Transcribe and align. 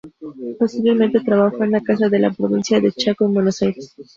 Posteriormente, 0.57 1.19
trabajó 1.23 1.63
en 1.63 1.73
la 1.73 1.81
Casa 1.81 2.09
de 2.09 2.17
la 2.17 2.31
Provincia 2.33 2.79
de 2.81 2.91
Chaco 2.91 3.25
en 3.25 3.33
Buenos 3.35 3.61
Aires. 3.61 3.93